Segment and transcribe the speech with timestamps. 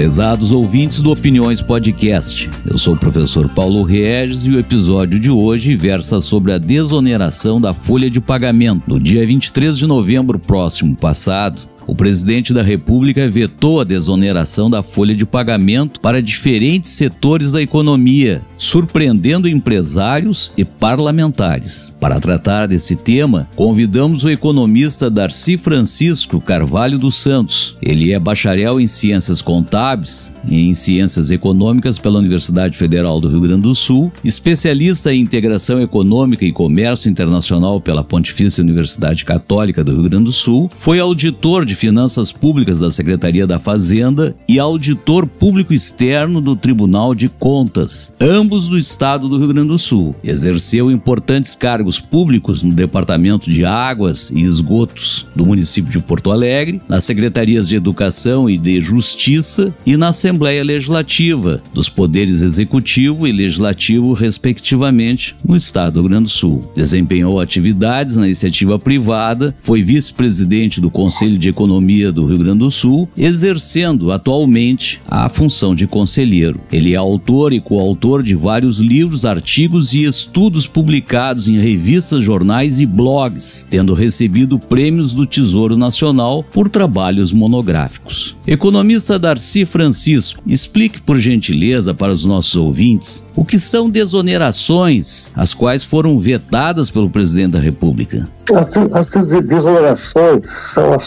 [0.00, 5.30] Prezados ouvintes do Opiniões Podcast, eu sou o professor Paulo Regis e o episódio de
[5.30, 8.84] hoje versa sobre a desoneração da folha de pagamento.
[8.86, 14.80] No dia 23 de novembro próximo passado, o presidente da República vetou a desoneração da
[14.80, 21.92] folha de pagamento para diferentes setores da economia, surpreendendo empresários e parlamentares.
[21.98, 27.76] Para tratar desse tema, convidamos o economista Darcy Francisco Carvalho dos Santos.
[27.82, 33.40] Ele é bacharel em Ciências Contábeis e em Ciências Econômicas pela Universidade Federal do Rio
[33.40, 39.94] Grande do Sul, especialista em Integração Econômica e Comércio Internacional pela Pontifícia Universidade Católica do
[39.94, 45.26] Rio Grande do Sul, foi auditor de Finanças Públicas da Secretaria da Fazenda e auditor
[45.26, 50.14] público externo do Tribunal de Contas, ambos do estado do Rio Grande do Sul.
[50.22, 56.82] Exerceu importantes cargos públicos no Departamento de Águas e Esgotos do município de Porto Alegre,
[56.86, 63.32] nas secretarias de Educação e de Justiça e na Assembleia Legislativa dos poderes executivo e
[63.32, 66.70] legislativo, respectivamente, no estado do Rio Grande do Sul.
[66.76, 72.58] Desempenhou atividades na iniciativa privada, foi vice-presidente do Conselho de Economia Economia do Rio Grande
[72.58, 76.60] do Sul, exercendo atualmente a função de conselheiro.
[76.72, 82.80] Ele é autor e coautor de vários livros, artigos e estudos publicados em revistas, jornais
[82.80, 88.36] e blogs, tendo recebido prêmios do Tesouro Nacional por trabalhos monográficos.
[88.44, 95.54] Economista Darcy Francisco, explique por gentileza para os nossos ouvintes o que são desonerações, as
[95.54, 98.28] quais foram vetadas pelo presidente da República.
[98.52, 100.98] As, as desonerações são a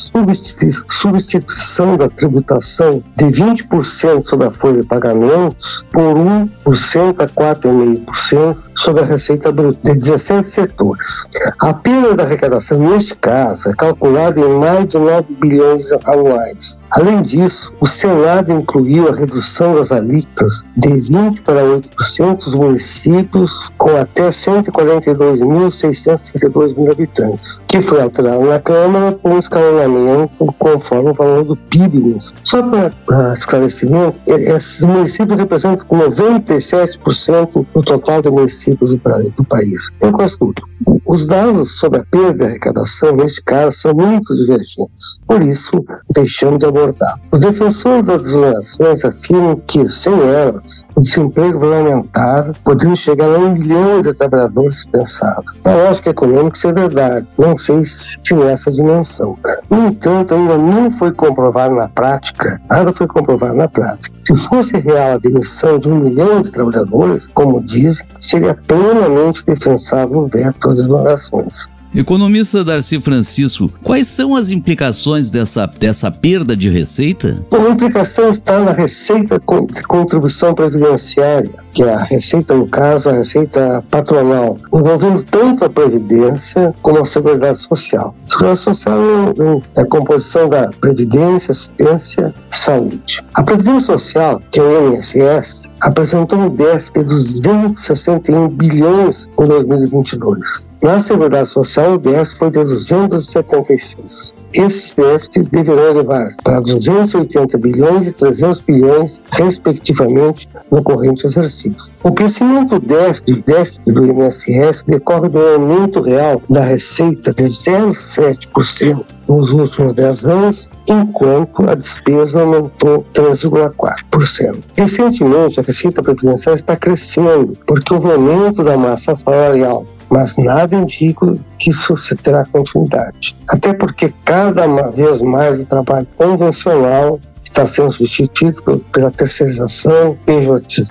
[0.87, 9.01] substituição da tributação de 20% sobre a folha de pagamentos por 1% a 4,5% sobre
[9.01, 11.25] a receita bruta de 17 setores.
[11.61, 16.83] A perda da arrecadação, neste caso, é calculada em mais de 9 bilhões anuais.
[16.91, 23.71] Além disso, o Senado incluiu a redução das alíquotas de 20% para 8% dos municípios
[23.77, 31.13] com até 142.632 mil habitantes que foi alterado na Câmara com um escalonamento conforme o
[31.13, 32.37] valor do PIB mesmo.
[32.43, 39.89] Só para esclarecimento, esses municípios representam 97% do total de municípios do país.
[40.01, 40.61] É quase tudo.
[41.05, 45.19] Os dados sobre a perda de arrecadação, neste caso, são muito divergentes.
[45.27, 45.71] Por isso,
[46.13, 47.15] deixamos de abordar.
[47.31, 53.37] Os defensores das desonerações afirmam que, sem elas, o desemprego vai aumentar, podendo chegar a
[53.37, 55.59] um milhão de trabalhadores dispensados.
[55.63, 57.27] Na lógica econômica, isso é verdade.
[57.37, 59.37] Não sei se nessa dimensão.
[59.69, 64.15] No entanto, ainda não foi comprovado na prática, nada foi comprovado na prática.
[64.25, 70.19] Se fosse real a demissão de um milhão de trabalhadores, como dizem, seria plenamente defensável
[70.19, 71.69] o veto às explorações.
[71.95, 77.45] Economista Darcy Francisco, quais são as implicações dessa, dessa perda de receita?
[77.51, 83.09] Bom, a implicação está na receita de contribuição previdenciária, que é a receita, no caso,
[83.09, 88.15] a receita patronal, envolvendo tanto a Previdência como a Seguridade Social.
[88.27, 93.23] A Seguridade Social é, é a composição da Previdência, Assistência e Saúde.
[93.33, 100.69] A Previdência Social, que é o INSS, apresentou um déficit de 261 bilhões em 2022.
[100.81, 104.33] Na Seguridade Social, o déficit foi de 276.
[104.53, 111.91] Esses déficits deverão levar para 280 bilhões e 300 bilhões, respectivamente, no corrente exercício.
[112.03, 119.53] O crescimento déficit, déficit do INSS decorre do aumento real da receita de 0,7% nos
[119.53, 124.59] últimos 10 anos, enquanto a despesa aumentou 3,4%.
[124.75, 131.33] Recentemente, a receita previdenciária está crescendo porque houve aumento da massa salarial mas nada indica
[131.57, 133.35] que isso terá continuidade.
[133.49, 138.61] Até porque cada vez mais o trabalho convencional está sendo substituído
[138.91, 140.15] pela terceirização,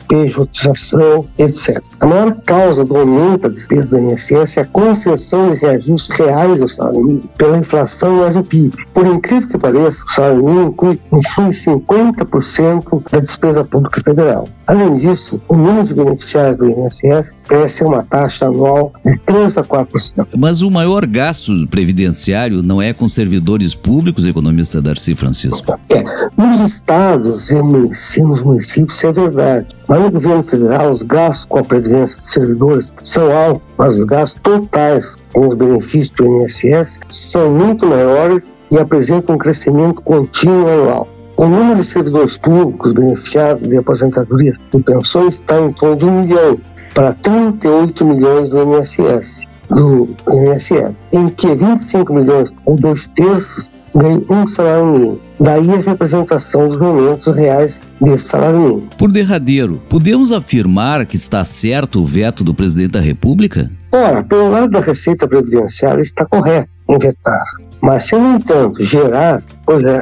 [0.08, 1.80] pejotização, etc.
[2.00, 6.60] A maior causa do aumento da despesa do INSS é a concessão de reajustes reais
[6.60, 8.76] ao salário mínimo pela inflação mais o PIB.
[8.92, 14.48] Por incrível que pareça, o salário mínimo inclui, influi 50% da despesa pública federal.
[14.72, 19.58] Além disso, o número de beneficiários do INSS cresce a uma taxa anual de 3
[19.58, 20.28] a 4%.
[20.38, 25.78] Mas o maior gasto previdenciário não é com servidores públicos, economista Darcy Francisco?
[25.90, 26.02] É,
[26.38, 29.66] nos estados e nos municípios, é verdade.
[29.86, 34.04] Mas no governo federal, os gastos com a previdência de servidores são altos, mas os
[34.06, 40.66] gastos totais com os benefícios do INSS são muito maiores e apresentam um crescimento contínuo
[40.66, 41.08] anual.
[41.36, 46.20] O número de servidores públicos beneficiados de aposentadorias e pensões está em torno de um
[46.20, 46.60] milhão
[46.94, 54.24] para 38 milhões do INSS, do INSS, em que 25 milhões, ou dois terços, ganhe
[54.28, 55.20] um salário mínimo.
[55.40, 58.88] Daí a representação dos momentos reais desse salário mínimo.
[58.96, 63.70] Por derradeiro, podemos afirmar que está certo o veto do presidente da República?
[63.92, 67.42] Ora, pelo lado da Receita Previdenciária está correto em vetar.
[67.80, 69.42] Mas se, no entanto, gerar,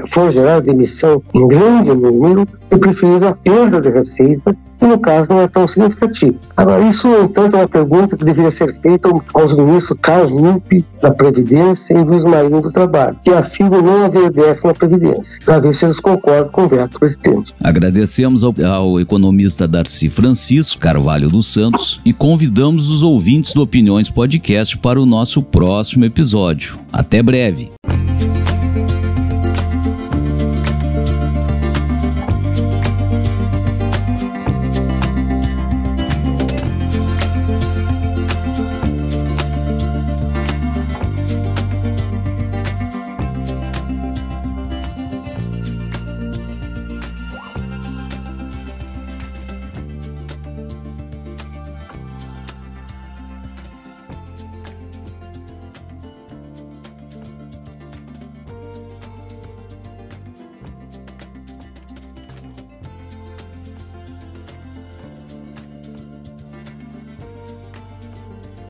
[0.06, 5.28] for gerar demissão em grande número, é preferível a perda de receita que no caso
[5.28, 6.40] não é tão significativo.
[6.56, 10.84] Agora, isso, no entanto, é uma pergunta que deveria ser feita aos ministros Carlos Lupe,
[11.02, 15.58] da Previdência, e Luiz Marinho do Trabalho, que afirmam não haver déficit na Previdência, para
[15.60, 17.54] ver se eles concordam com o veto do presidente.
[17.62, 24.08] Agradecemos ao, ao economista Darcy Francisco Carvalho dos Santos e convidamos os ouvintes do Opiniões
[24.08, 26.78] Podcast para o nosso próximo episódio.
[26.90, 27.70] Até breve.